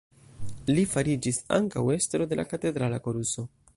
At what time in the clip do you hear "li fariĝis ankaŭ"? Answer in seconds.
0.77-1.83